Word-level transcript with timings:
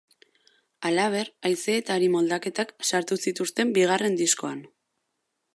Halaber, 0.89 1.29
haize 1.49 1.75
eta 1.83 1.97
hari 2.01 2.09
moldaketak 2.15 2.73
sartu 2.93 3.21
zituzten 3.27 3.77
bigarren 3.79 4.21
diskoan. 4.25 4.69